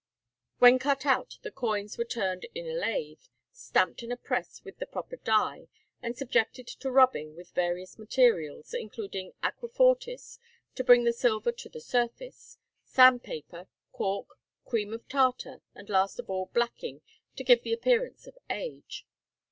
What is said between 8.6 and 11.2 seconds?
including aquafortis to bring the